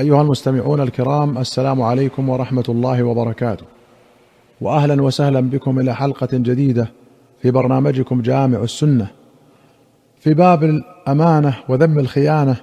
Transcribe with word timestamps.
أيها 0.00 0.22
المستمعون 0.22 0.80
الكرام 0.80 1.38
السلام 1.38 1.82
عليكم 1.82 2.28
ورحمة 2.28 2.64
الله 2.68 3.02
وبركاته. 3.02 3.64
واهلا 4.60 5.02
وسهلا 5.02 5.40
بكم 5.40 5.80
إلى 5.80 5.94
حلقة 5.94 6.28
جديدة 6.32 6.90
في 7.42 7.50
برنامجكم 7.50 8.22
جامع 8.22 8.62
السنة. 8.62 9.06
في 10.20 10.34
باب 10.34 10.64
الأمانة 10.64 11.54
وذم 11.68 11.98
الخيانة 11.98 12.56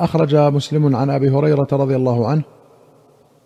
أخرج 0.00 0.36
مسلم 0.36 0.96
عن 0.96 1.10
أبي 1.10 1.30
هريرة 1.30 1.68
رضي 1.72 1.96
الله 1.96 2.28
عنه 2.28 2.42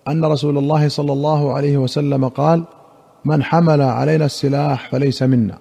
أن 0.09 0.25
رسول 0.25 0.59
الله 0.59 0.89
صلى 0.89 1.13
الله 1.13 1.53
عليه 1.53 1.77
وسلم 1.79 2.29
قال 2.29 2.65
من 3.25 3.43
حمل 3.43 3.83
علينا 3.83 4.25
السلاح 4.25 4.91
فليس 4.91 5.23
منا 5.23 5.59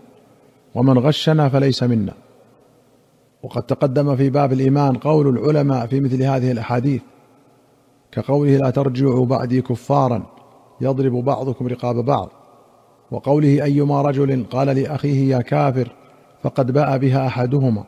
ومن 0.75 0.99
غشنا 0.99 1.49
فليس 1.49 1.83
منا. 1.83 2.13
وقد 3.43 3.63
تقدم 3.63 4.15
في 4.15 4.29
باب 4.29 4.53
الإيمان 4.53 4.97
قول 4.97 5.27
العلماء 5.27 5.87
في 5.87 5.99
مثل 5.99 6.23
هذه 6.23 6.51
الأحاديث 6.51 7.01
كقوله 8.11 8.57
لا 8.57 8.69
ترجعوا 8.69 9.25
بعدي 9.25 9.61
كفارا 9.61 10.23
يضرب 10.81 11.13
بعضكم 11.13 11.67
رقاب 11.67 11.95
بعض 11.95 12.29
وقوله 13.11 13.63
أيما 13.63 14.01
رجل 14.01 14.45
قال 14.51 14.67
لأخيه 14.67 15.35
يا 15.35 15.41
كافر 15.41 15.91
فقد 16.43 16.71
باء 16.71 16.97
بها 16.97 17.27
أحدهما 17.27 17.83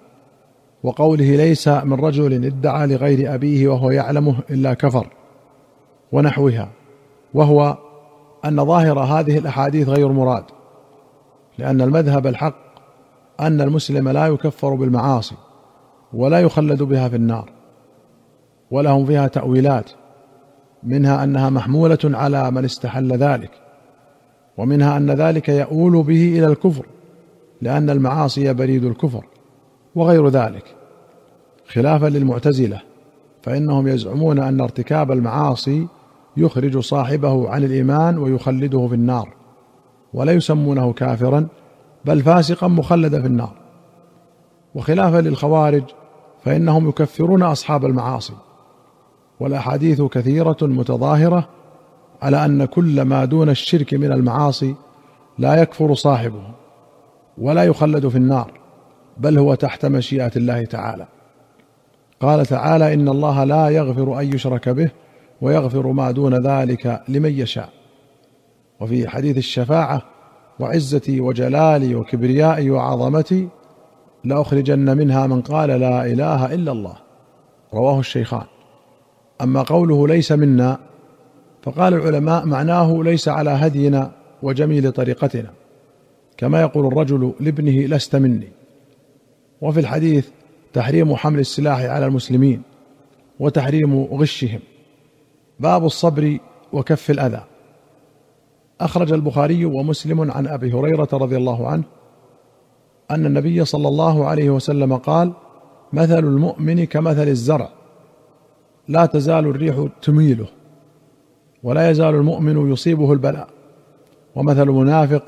وقوله 0.83 1.35
ليس 1.35 1.67
من 1.67 1.93
رجل 1.93 2.45
ادعى 2.45 2.87
لغير 2.87 3.33
أبيه 3.33 3.67
وهو 3.67 3.91
يعلمه 3.91 4.35
إلا 4.49 4.73
كفر 4.73 5.07
ونحوها 6.11 6.69
وهو 7.33 7.77
أن 8.45 8.65
ظاهر 8.65 8.99
هذه 8.99 9.37
الأحاديث 9.37 9.89
غير 9.89 10.11
مراد 10.11 10.43
لأن 11.57 11.81
المذهب 11.81 12.27
الحق 12.27 12.55
أن 13.39 13.61
المسلم 13.61 14.09
لا 14.09 14.27
يكفر 14.27 14.75
بالمعاصي 14.75 15.35
ولا 16.13 16.39
يخلد 16.39 16.83
بها 16.83 17.09
في 17.09 17.15
النار 17.15 17.51
ولهم 18.71 19.05
فيها 19.05 19.27
تأويلات 19.27 19.91
منها 20.83 21.23
أنها 21.23 21.49
محمولة 21.49 21.99
على 22.03 22.51
من 22.51 22.65
استحل 22.65 23.13
ذلك 23.13 23.51
ومنها 24.57 24.97
أن 24.97 25.11
ذلك 25.11 25.49
يؤول 25.49 26.03
به 26.03 26.39
إلى 26.39 26.47
الكفر 26.47 26.85
لأن 27.61 27.89
المعاصي 27.89 28.53
بريد 28.53 28.85
الكفر 28.85 29.25
وغير 29.95 30.27
ذلك. 30.27 30.75
خلافا 31.67 32.05
للمعتزلة 32.05 32.81
فإنهم 33.41 33.87
يزعمون 33.87 34.39
أن 34.39 34.61
ارتكاب 34.61 35.11
المعاصي 35.11 35.87
يخرج 36.37 36.77
صاحبه 36.77 37.49
عن 37.49 37.63
الإيمان 37.63 38.17
ويخلده 38.17 38.87
في 38.87 38.95
النار 38.95 39.33
ولا 40.13 40.31
يسمونه 40.31 40.93
كافرا 40.93 41.47
بل 42.05 42.21
فاسقا 42.21 42.67
مخلدا 42.67 43.21
في 43.21 43.27
النار. 43.27 43.53
وخلافا 44.75 45.21
للخوارج 45.21 45.83
فإنهم 46.43 46.89
يكفرون 46.89 47.43
أصحاب 47.43 47.85
المعاصي. 47.85 48.33
والأحاديث 49.41 50.01
كثيرة 50.01 50.57
متظاهرة 50.61 51.47
على 52.21 52.45
أن 52.45 52.65
كل 52.65 53.01
ما 53.01 53.25
دون 53.25 53.49
الشرك 53.49 53.93
من 53.93 54.11
المعاصي 54.11 54.75
لا 55.37 55.61
يكفر 55.61 55.93
صاحبه 55.93 56.43
ولا 57.37 57.63
يخلد 57.63 58.07
في 58.07 58.15
النار 58.15 58.51
بل 59.17 59.37
هو 59.37 59.53
تحت 59.53 59.85
مشيئة 59.85 60.31
الله 60.35 60.65
تعالى. 60.65 61.07
قال 62.19 62.45
تعالى 62.45 62.93
إن 62.93 63.07
الله 63.07 63.43
لا 63.43 63.69
يغفر 63.69 64.19
أن 64.19 64.33
يشرك 64.33 64.69
به 64.69 64.89
ويغفر 65.41 65.87
ما 65.87 66.11
دون 66.11 66.47
ذلك 66.47 67.01
لمن 67.07 67.39
يشاء. 67.39 67.69
وفي 68.79 69.07
حديث 69.07 69.37
الشفاعة 69.37 70.01
وعزتي 70.59 71.21
وجلالي 71.21 71.95
وكبريائي 71.95 72.69
وعظمتي 72.69 73.47
لأخرجن 74.23 74.97
منها 74.97 75.27
من 75.27 75.41
قال 75.41 75.69
لا 75.69 76.05
إله 76.05 76.53
إلا 76.53 76.71
الله. 76.71 76.95
رواه 77.73 77.99
الشيخان. 77.99 78.50
أما 79.41 79.61
قوله 79.61 80.07
ليس 80.07 80.31
منا 80.31 80.79
فقال 81.63 81.93
العلماء 81.93 82.45
معناه 82.45 83.03
ليس 83.03 83.27
على 83.27 83.49
هدينا 83.49 84.11
وجميل 84.43 84.91
طريقتنا. 84.91 85.49
كما 86.37 86.61
يقول 86.61 86.87
الرجل 86.87 87.33
لابنه 87.39 87.95
لست 87.95 88.15
مني. 88.15 88.47
وفي 89.61 89.79
الحديث 89.79 90.29
تحريم 90.73 91.15
حمل 91.15 91.39
السلاح 91.39 91.79
على 91.79 92.05
المسلمين 92.05 92.61
وتحريم 93.39 94.03
غشهم. 94.03 94.59
باب 95.59 95.85
الصبر 95.85 96.37
وكف 96.73 97.11
الأذى. 97.11 97.43
أخرج 98.81 99.13
البخاري 99.13 99.65
ومسلم 99.65 100.31
عن 100.31 100.47
أبي 100.47 100.73
هريرة 100.73 101.09
رضي 101.13 101.37
الله 101.37 101.67
عنه 101.67 101.83
أن 103.11 103.25
النبي 103.25 103.65
صلى 103.65 103.87
الله 103.87 104.25
عليه 104.25 104.49
وسلم 104.49 104.97
قال 104.97 105.33
مثل 105.93 106.19
المؤمن 106.19 106.85
كمثل 106.85 107.27
الزرع. 107.27 107.80
لا 108.91 109.05
تزال 109.05 109.45
الريح 109.45 109.87
تميله 110.01 110.47
ولا 111.63 111.89
يزال 111.89 112.15
المؤمن 112.15 112.71
يصيبه 112.71 113.13
البلاء. 113.13 113.47
ومثل 114.35 114.61
المنافق 114.61 115.23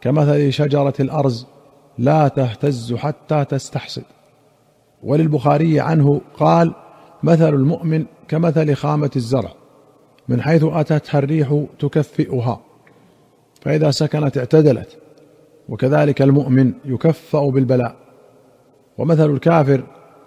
كمثل 0.00 0.52
شجرة 0.52 0.94
الأرز 1.00 1.46
لا 1.98 2.28
تهتز 2.28 2.94
حتى 2.94 3.44
تستحصد. 3.44 4.02
وللبخاري 5.02 5.80
عنه 5.80 6.20
قال 6.36 6.74
مثل 7.22 7.54
المؤمن 7.54 8.04
كمثل 8.28 8.74
خامة 8.74 9.10
الزرع 9.16 9.52
من 10.28 10.42
حيث 10.42 10.64
أتتها 10.64 11.18
الريح 11.18 11.64
تكفئها 11.78 12.60
فإذا 13.60 13.90
سكنت 13.90 14.38
اعتدلت 14.38 14.98
وكذلك 15.68 16.22
المؤمن 16.22 16.72
يكفأ 16.84 17.50
بالبلاء. 17.50 17.96
ومثل 18.98 19.30
الكافر 19.30 19.82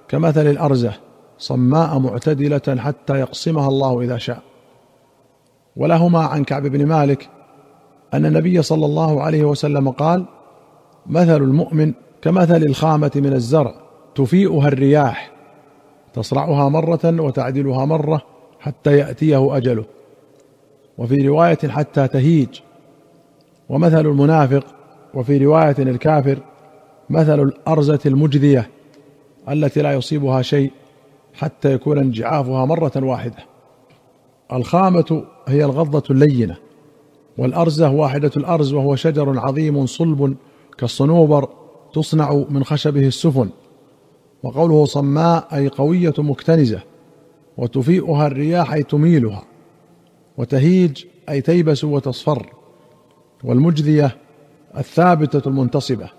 كمثل 0.07 0.47
الأرزة 0.47 1.09
صماء 1.40 2.00
معتدلة 2.00 2.78
حتى 2.78 3.20
يقسمها 3.20 3.68
الله 3.68 4.02
إذا 4.02 4.18
شاء. 4.18 4.42
ولهما 5.76 6.20
عن 6.20 6.44
كعب 6.44 6.68
بن 6.68 6.86
مالك 6.86 7.30
أن 8.14 8.26
النبي 8.26 8.62
صلى 8.62 8.86
الله 8.86 9.24
عليه 9.24 9.44
وسلم 9.44 9.90
قال 9.90 10.26
مثل 11.06 11.42
المؤمن 11.42 11.94
كمثل 12.22 12.64
الخامة 12.64 13.12
من 13.16 13.34
الزرع 13.34 13.74
تفيئها 14.16 14.68
الرياح 14.68 15.32
تصرعها 16.14 16.70
مرة 16.70 17.00
وتعدلها 17.04 17.86
مرة 17.86 18.22
حتى 18.60 18.98
يأتيه 18.98 19.58
أجله. 19.58 19.86
وفي 20.98 21.16
رواية 21.16 21.58
حتى 21.70 22.08
تهيج 22.08 22.60
ومثل 23.70 24.00
المنافق 24.00 24.66
وفي 25.14 25.38
رواية 25.38 25.76
الكافر 25.80 26.40
مثل 27.10 27.44
الأرزة 27.44 28.00
المجذية 28.06 28.70
التي 29.50 29.82
لا 29.82 29.94
يصيبها 29.94 30.42
شيء 30.42 30.72
حتى 31.34 31.73
يكون 31.73 31.97
انجعافها 31.97 32.66
مرة 32.66 32.91
واحدة. 32.95 33.45
الخامة 34.53 35.23
هي 35.47 35.66
الغضة 35.66 36.03
اللينة 36.09 36.57
والأرزة 37.38 37.90
واحدة 37.91 38.31
الأرز 38.38 38.73
وهو 38.73 38.95
شجر 38.95 39.40
عظيم 39.40 39.85
صلب 39.85 40.35
كالصنوبر 40.78 41.50
تصنع 41.94 42.44
من 42.50 42.63
خشبه 42.63 43.07
السفن 43.07 43.50
وقوله 44.44 44.85
صماء 44.85 45.47
أي 45.53 45.67
قوية 45.67 46.13
مكتنزة 46.17 46.81
وتفيئها 47.57 48.28
الرياح 48.28 48.73
أي 48.73 48.84
تميلها 48.84 49.44
وتهيج 50.38 51.06
أي 51.29 51.41
تيبس 51.41 51.84
وتصفر 51.84 52.53
والمجذيه 53.44 54.17
الثابتة 54.78 55.50
المنتصبة. 55.50 56.09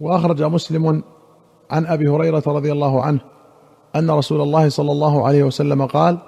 وأخرج 0.00 0.42
مسلم 0.42 1.02
عن 1.70 1.86
أبي 1.86 2.08
هريرة 2.08 2.42
رضي 2.46 2.72
الله 2.72 3.02
عنه 3.02 3.20
أن 3.96 4.10
رسول 4.10 4.40
الله 4.40 4.68
صلى 4.68 4.92
الله 4.92 5.26
عليه 5.26 5.42
وسلم 5.42 5.86
قال 5.86 6.18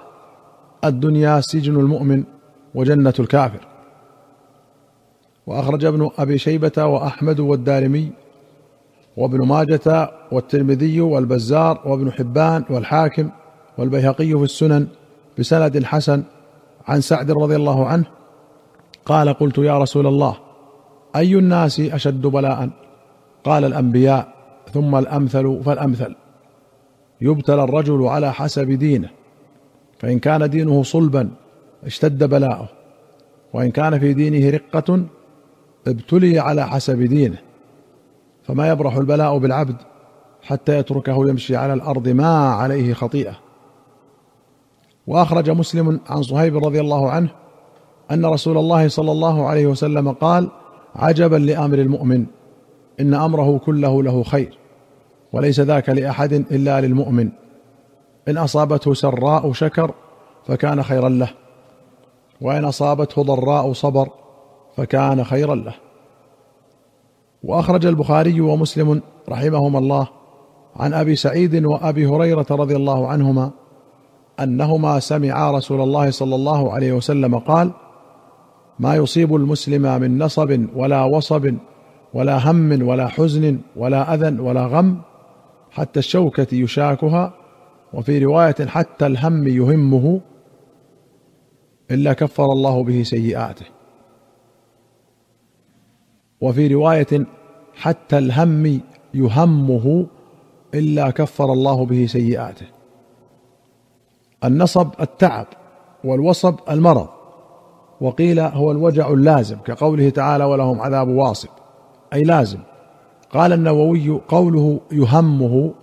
الدنيا 0.83 1.41
سجن 1.41 1.75
المؤمن 1.75 2.23
وجنة 2.75 3.13
الكافر. 3.19 3.59
وأخرج 5.47 5.85
ابن 5.85 6.09
أبي 6.17 6.37
شيبة 6.37 6.85
وأحمد 6.85 7.39
والدارمي 7.39 8.11
وابن 9.17 9.47
ماجة 9.47 10.11
والترمذي 10.31 11.01
والبزار 11.01 11.81
وابن 11.85 12.11
حبان 12.11 12.63
والحاكم 12.69 13.29
والبيهقي 13.77 14.27
في 14.27 14.43
السنن 14.43 14.87
بسند 15.39 15.83
حسن 15.83 16.23
عن 16.87 17.01
سعد 17.01 17.31
رضي 17.31 17.55
الله 17.55 17.85
عنه 17.85 18.05
قال 19.05 19.33
قلت 19.33 19.57
يا 19.57 19.79
رسول 19.79 20.07
الله 20.07 20.35
أي 21.15 21.35
الناس 21.35 21.79
أشد 21.79 22.21
بلاء؟ 22.21 22.69
قال 23.43 23.65
الأنبياء 23.65 24.27
ثم 24.73 24.95
الأمثل 24.95 25.61
فالأمثل. 25.65 26.15
يبتلى 27.21 27.63
الرجل 27.63 28.07
على 28.07 28.33
حسب 28.33 28.71
دينه 28.71 29.09
فإن 29.99 30.19
كان 30.19 30.49
دينه 30.49 30.83
صلبا 30.83 31.29
اشتد 31.83 32.23
بلاؤه 32.23 32.69
وإن 33.53 33.71
كان 33.71 33.99
في 33.99 34.13
دينه 34.13 34.49
رقة 34.49 35.05
ابتلي 35.87 36.39
على 36.39 36.67
حسب 36.67 37.01
دينه 37.01 37.37
فما 38.43 38.69
يبرح 38.69 38.95
البلاء 38.95 39.37
بالعبد 39.37 39.75
حتى 40.41 40.77
يتركه 40.77 41.29
يمشي 41.29 41.55
على 41.55 41.73
الأرض 41.73 42.07
ما 42.07 42.49
عليه 42.49 42.93
خطيئة. 42.93 43.39
وأخرج 45.07 45.49
مسلم 45.49 45.99
عن 46.09 46.21
صهيب 46.21 46.57
رضي 46.57 46.79
الله 46.79 47.11
عنه 47.11 47.29
أن 48.11 48.25
رسول 48.25 48.57
الله 48.57 48.87
صلى 48.87 49.11
الله 49.11 49.47
عليه 49.47 49.67
وسلم 49.67 50.11
قال 50.11 50.49
عجبا 50.95 51.35
لأمر 51.35 51.77
المؤمن 51.77 52.25
إن 52.99 53.13
أمره 53.13 53.57
كله 53.57 54.03
له 54.03 54.23
خير. 54.23 54.57
وليس 55.33 55.59
ذاك 55.59 55.89
لأحد 55.89 56.33
إلا 56.33 56.81
للمؤمن. 56.81 57.29
إن 58.27 58.37
أصابته 58.37 58.93
سراء 58.93 59.51
شكر 59.51 59.91
فكان 60.47 60.83
خيرا 60.83 61.09
له. 61.09 61.29
وإن 62.41 62.65
أصابته 62.65 63.23
ضراء 63.23 63.73
صبر 63.73 64.09
فكان 64.77 65.23
خيرا 65.23 65.55
له. 65.55 65.73
وأخرج 67.43 67.85
البخاري 67.85 68.41
ومسلم 68.41 69.01
رحمهما 69.29 69.79
الله 69.79 70.07
عن 70.75 70.93
أبي 70.93 71.15
سعيد 71.15 71.65
وأبي 71.65 72.05
هريرة 72.05 72.45
رضي 72.51 72.75
الله 72.75 73.07
عنهما 73.07 73.51
أنهما 74.39 74.99
سمعا 74.99 75.51
رسول 75.51 75.81
الله 75.81 76.11
صلى 76.11 76.35
الله 76.35 76.73
عليه 76.73 76.93
وسلم 76.93 77.39
قال 77.39 77.71
ما 78.79 78.95
يصيب 78.95 79.35
المسلم 79.35 80.01
من 80.01 80.17
نصب 80.17 80.65
ولا 80.75 81.03
وصب 81.03 81.53
ولا 82.13 82.51
هم 82.51 82.87
ولا 82.87 83.07
حزن 83.07 83.59
ولا 83.75 84.13
أذى 84.13 84.41
ولا 84.41 84.65
غم 84.65 84.97
حتى 85.71 85.99
الشوكة 85.99 86.55
يشاكها 86.55 87.33
وفي 87.93 88.19
رواية 88.19 88.65
حتى 88.67 89.05
الهم 89.05 89.47
يهمه 89.47 90.21
إلا 91.91 92.13
كفر 92.13 92.45
الله 92.45 92.83
به 92.83 93.03
سيئاته. 93.03 93.65
وفي 96.41 96.67
رواية 96.67 97.25
حتى 97.75 98.17
الهم 98.17 98.81
يهمه 99.13 100.07
إلا 100.73 101.09
كفر 101.09 101.53
الله 101.53 101.85
به 101.85 102.05
سيئاته. 102.05 102.65
النصب 104.43 104.87
التعب 105.01 105.47
والوصب 106.03 106.55
المرض 106.69 107.07
وقيل 108.01 108.39
هو 108.39 108.71
الوجع 108.71 109.09
اللازم 109.09 109.57
كقوله 109.57 110.09
تعالى 110.09 110.43
ولهم 110.43 110.81
عذاب 110.81 111.07
واصب. 111.07 111.49
أي 112.13 112.23
لازم. 112.23 112.59
قال 113.33 113.53
النووي 113.53 114.09
قوله 114.09 114.79
يهمه 114.91 115.73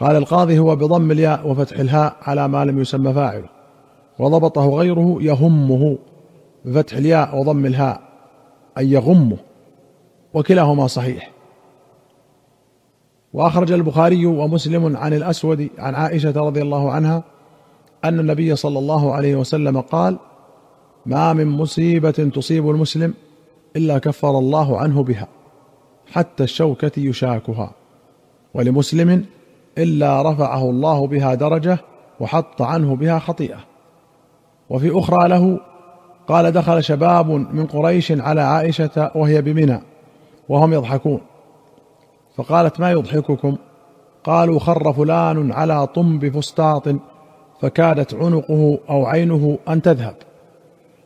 قال 0.00 0.16
القاضي 0.16 0.58
هو 0.58 0.76
بضم 0.76 1.10
الياء 1.10 1.48
وفتح 1.48 1.78
الهاء 1.78 2.16
على 2.22 2.48
ما 2.48 2.64
لم 2.64 2.80
يسمى 2.80 3.12
فاعله 3.12 3.48
وضبطه 4.18 4.68
غيره 4.68 5.16
يهمه 5.20 5.98
بفتح 6.64 6.96
الياء 6.96 7.38
وضم 7.38 7.66
الهاء 7.66 8.00
أي 8.78 8.90
يغمه 8.90 9.36
وكلاهما 10.34 10.86
صحيح. 10.86 11.30
وأخرج 13.32 13.72
البخاري 13.72 14.26
ومسلم 14.26 14.96
عن 14.96 15.12
الأسود 15.12 15.68
عن 15.78 15.94
عائشة 15.94 16.32
رضي 16.36 16.62
الله 16.62 16.92
عنها 16.92 17.22
أن 18.04 18.20
النبي 18.20 18.56
صلى 18.56 18.78
الله 18.78 19.14
عليه 19.14 19.36
وسلم 19.36 19.80
قال 19.80 20.18
ما 21.06 21.32
من 21.32 21.46
مصيبة 21.46 22.10
تصيب 22.10 22.70
المسلم 22.70 23.14
إلا 23.76 23.98
كفر 23.98 24.38
الله 24.38 24.78
عنه 24.78 25.02
بها. 25.02 25.28
حتى 26.10 26.44
الشوكة 26.44 26.92
يشاكها. 26.96 27.72
ولمسلم 28.54 29.24
إلا 29.78 30.22
رفعه 30.22 30.70
الله 30.70 31.06
بها 31.06 31.34
درجة 31.34 31.78
وحط 32.20 32.62
عنه 32.62 32.96
بها 32.96 33.18
خطيئة. 33.18 33.58
وفي 34.70 34.98
أخرى 34.98 35.28
له 35.28 35.60
قال 36.28 36.52
دخل 36.52 36.84
شباب 36.84 37.30
من 37.30 37.66
قريش 37.66 38.12
على 38.12 38.40
عائشة 38.40 39.10
وهي 39.14 39.42
بمنى 39.42 39.80
وهم 40.48 40.72
يضحكون. 40.72 41.20
فقالت 42.36 42.80
ما 42.80 42.90
يضحككم؟ 42.90 43.56
قالوا 44.24 44.58
خر 44.58 44.92
فلان 44.92 45.52
على 45.52 45.86
طنب 45.86 46.28
فسطاط 46.28 46.88
فكادت 47.60 48.14
عنقه 48.14 48.78
أو 48.90 49.06
عينه 49.06 49.58
أن 49.68 49.82
تذهب. 49.82 50.14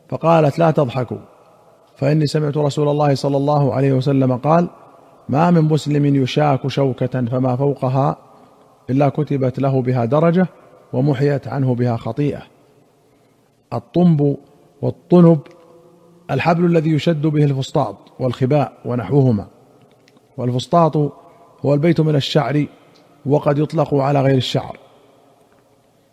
فقالت 0.09 0.59
لا 0.59 0.71
تضحكوا. 0.71 1.19
فإني 1.97 2.27
سمعت 2.27 2.57
رسول 2.57 2.89
الله 2.89 3.15
صلى 3.15 3.37
الله 3.37 3.75
عليه 3.75 3.93
وسلم 3.93 4.37
قال 4.37 4.69
ما 5.29 5.51
من 5.51 5.61
مسلم 5.61 6.17
يشاك 6.23 6.67
شوكة 6.67 7.25
فما 7.25 7.57
فوقها 7.57 8.17
إلا 8.91 9.09
كتبت 9.09 9.59
له 9.59 9.83
بها 9.83 10.05
درجة 10.05 10.47
ومحيت 10.93 11.49
عنه 11.49 11.75
بها 11.75 11.97
خطيئة. 11.97 12.43
الطنب 13.73 14.37
والطنب 14.83 15.41
الحبل 16.31 16.65
الذي 16.65 16.91
يشد 16.91 17.27
به 17.27 17.45
الفسطاط 17.45 17.97
والخباء 18.21 18.73
ونحوهما. 18.85 19.47
والفسطاط 20.37 20.97
هو 21.65 21.75
البيت 21.75 22.01
من 22.01 22.17
الشعر 22.17 22.67
وقد 23.27 23.59
يطلق 23.59 23.95
على 23.95 24.21
غير 24.23 24.37
الشعر. 24.37 24.79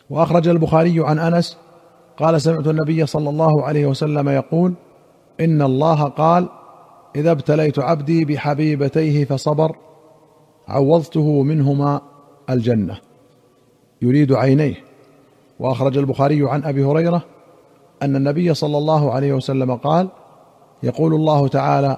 وأخرج 0.10 0.48
البخاري 0.48 1.06
عن 1.06 1.20
أنس 1.20 1.58
قال 2.18 2.42
سمعت 2.42 2.68
النبي 2.68 3.06
صلى 3.06 3.30
الله 3.30 3.64
عليه 3.64 3.86
وسلم 3.86 4.30
يقول 4.30 4.74
إن 5.40 5.62
الله 5.62 6.04
قال 6.04 6.50
إذا 7.16 7.32
ابتليت 7.32 7.80
عبدي 7.80 8.26
بحبيبتيه 8.26 9.26
فصبر 9.26 9.76
عوضته 10.68 11.44
منهما 11.44 12.02
الجنة. 12.50 12.98
يريد 14.02 14.34
عينيه. 14.34 14.76
وأخرج 15.60 15.98
البخاري 15.98 16.50
عن 16.50 16.64
أبي 16.64 16.84
هريرة 16.84 17.26
أن 18.02 18.16
النبي 18.16 18.54
صلى 18.54 18.78
الله 18.78 19.12
عليه 19.12 19.34
وسلم 19.34 19.76
قال 19.76 20.08
يقول 20.84 21.14
الله 21.14 21.48
تعالى 21.48 21.98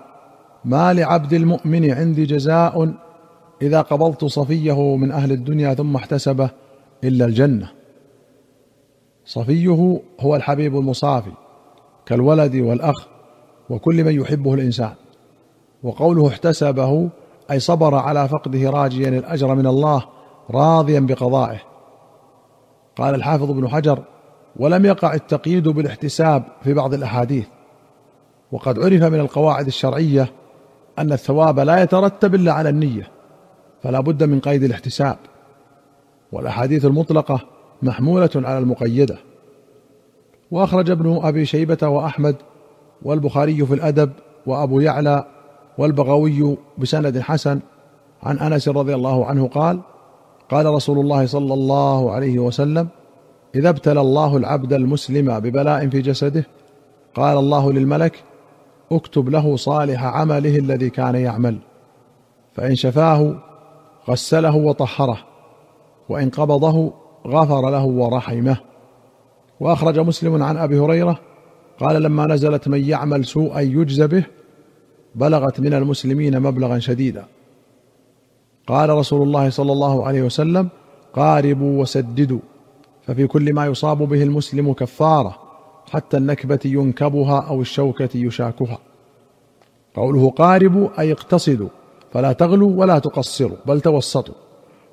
ما 0.66 0.94
لعبد 0.94 1.34
المؤمن 1.34 1.92
عندي 1.92 2.26
جزاء 2.26 2.94
إذا 3.62 3.82
قبضت 3.82 4.26
صفيه 4.26 4.96
من 4.96 5.12
أهل 5.12 5.32
الدنيا 5.32 5.74
ثم 5.74 5.96
احتسبه 5.96 6.50
إلا 7.04 7.26
الجنة. 7.26 7.72
صفيه 9.26 10.00
هو 10.20 10.36
الحبيب 10.36 10.78
المصافي 10.78 11.32
كالولد 12.06 12.56
والأخ 12.56 13.08
وكل 13.70 14.04
من 14.04 14.22
يحبه 14.22 14.54
الإنسان. 14.54 14.94
وقوله 15.84 16.28
احتسبه 16.28 17.10
أي 17.52 17.60
صبر 17.60 17.96
على 17.96 18.28
فقده 18.28 18.70
راجيا 18.70 19.10
الأجر 19.10 19.56
من 19.56 19.68
الله 19.68 20.06
راضيا 20.52 21.00
بقضائه. 21.00 21.62
قال 22.96 23.16
الحافظ 23.16 23.50
ابن 23.52 23.70
حجر 23.70 24.04
ولم 24.56 24.86
يقع 24.86 25.14
التقييد 25.14 25.68
بالاحتساب 25.68 26.44
في 26.64 26.74
بعض 26.74 26.94
الأحاديث. 26.94 27.48
وقد 28.52 28.80
عرف 28.80 29.04
من 29.04 29.20
القواعد 29.20 29.68
الشرعية 29.68 30.32
أن 31.00 31.12
الثواب 31.12 31.60
لا 31.60 31.82
يترتب 31.82 32.36
إلا 32.36 32.54
على 32.54 32.70
النية 32.70 33.08
فلا 33.84 34.00
بد 34.00 34.24
من 34.24 34.40
قيد 34.40 34.64
الاحتساب. 34.64 35.18
والأحاديث 36.32 36.86
المطلقة 36.86 37.40
محمولة 37.82 38.30
على 38.36 38.58
المقيدة. 38.58 39.18
وأخرج 40.52 40.92
ابن 40.92 41.20
أبي 41.24 41.46
شيبة 41.46 41.88
وأحمد 41.88 42.36
والبخاري 43.02 43.66
في 43.66 43.74
الأدب 43.74 44.12
وأبو 44.46 44.80
يعلى 44.80 45.26
والبغوي 45.78 46.58
بسند 46.78 47.20
حسن 47.20 47.60
عن 48.24 48.40
أنس 48.40 48.70
رضي 48.70 48.96
الله 48.96 49.26
عنه 49.26 49.48
قال 49.48 49.80
قال 50.52 50.66
رسول 50.66 51.00
الله 51.00 51.26
صلى 51.26 51.54
الله 51.54 52.12
عليه 52.12 52.40
وسلم 52.40 52.88
إذا 53.56 53.70
ابتلى 53.70 54.02
الله 54.02 54.38
العبد 54.38 54.74
المسلم 54.74 55.40
ببلاء 55.40 55.90
في 55.90 56.02
جسده 56.02 56.46
قال 57.16 57.38
الله 57.38 57.72
للملك 57.72 58.24
اكتب 58.92 59.30
له 59.30 59.56
صالح 59.56 60.04
عمله 60.04 60.58
الذي 60.58 60.90
كان 60.90 61.16
يعمل. 61.16 61.58
فإن 62.54 62.76
شفاه 62.76 63.36
غسله 64.10 64.56
وطهره 64.56 65.18
وإن 66.10 66.30
قبضه 66.30 66.94
غفر 67.28 67.70
له 67.70 67.86
ورحمه. 67.86 68.58
وأخرج 69.60 70.00
مسلم 70.00 70.44
عن 70.44 70.58
أبي 70.58 70.80
هريرة 70.80 71.20
قال 71.80 72.04
لما 72.04 72.28
نزلت 72.28 72.68
من 72.68 72.90
يعمل 72.90 73.26
سوءا 73.26 73.60
يجزى 73.60 74.08
به 74.08 74.26
بلغت 75.16 75.60
من 75.60 75.74
المسلمين 75.74 76.40
مبلغا 76.40 76.80
شديدا. 76.80 77.26
قال 78.68 78.90
رسول 78.90 79.22
الله 79.22 79.50
صلى 79.50 79.72
الله 79.72 80.08
عليه 80.08 80.22
وسلم 80.22 80.70
قاربوا 81.14 81.82
وسددوا. 81.82 82.40
ففي 83.08 83.28
كل 83.28 83.54
ما 83.54 83.66
يصاب 83.66 83.98
به 83.98 84.24
المسلم 84.24 84.74
كفارة 84.74 85.40
حتى 85.92 86.18
النكبة 86.18 86.60
ينكبها 86.66 87.40
أو 87.40 87.62
الشوكة 87.62 88.10
يشاكها. 88.16 88.78
قوله 89.96 90.30
قاربوا 90.30 90.90
أي 91.00 91.12
اقتصدوا 91.12 91.70
فلا 92.12 92.34
تغلوا 92.34 92.72
ولا 92.76 93.00
تقصروا 93.00 93.58
بل 93.66 93.82
توسطوا. 93.82 94.36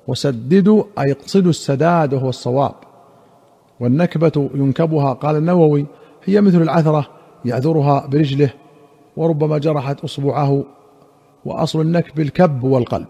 وسددوا 0.07 0.83
أي 0.99 1.11
اقصدوا 1.11 1.49
السداد 1.49 2.13
وهو 2.13 2.29
الصواب. 2.29 2.75
والنكبة 3.79 4.49
ينكبها 4.55 5.13
قال 5.13 5.35
النووي 5.35 5.85
هي 6.23 6.41
مثل 6.41 6.61
العثرة 6.61 7.07
يعذرها 7.45 8.07
برجله 8.07 8.53
وربما 9.17 9.57
جرحت 9.57 10.03
أصبعه 10.03 10.63
وأصل 11.45 11.81
النكب 11.81 12.19
الكب 12.19 12.63
والقلب. 12.63 13.07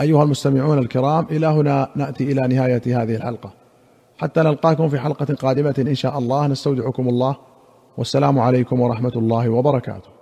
أيها 0.00 0.22
المستمعون 0.22 0.78
الكرام 0.78 1.26
إلى 1.30 1.46
هنا 1.46 1.90
نأتي 1.96 2.32
إلى 2.32 2.48
نهاية 2.48 2.82
هذه 2.86 3.16
الحلقة. 3.16 3.50
حتى 4.18 4.40
نلقاكم 4.40 4.88
في 4.88 4.98
حلقة 4.98 5.34
قادمة 5.34 5.74
إن 5.78 5.94
شاء 5.94 6.18
الله. 6.18 6.46
نستودعكم 6.46 7.08
الله. 7.08 7.36
والسلام 7.98 8.38
عليكم 8.38 8.80
ورحمة 8.80 9.12
الله 9.16 9.48
وبركاته. 9.48 10.13